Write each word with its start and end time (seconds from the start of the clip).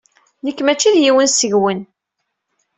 Nekk 0.45 0.59
maci 0.63 0.89
d 0.93 0.95
yiwen 1.03 1.29
seg-wen. 1.31 1.79